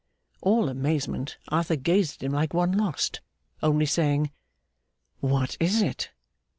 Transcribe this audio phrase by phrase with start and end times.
[0.41, 3.21] All amazement, Arthur gazed at him like one lost,
[3.61, 4.31] only saying,
[5.19, 6.09] 'What is it?